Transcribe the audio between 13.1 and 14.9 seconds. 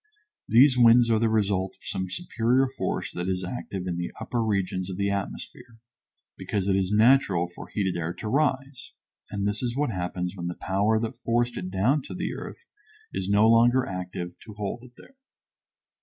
is no longer active to hold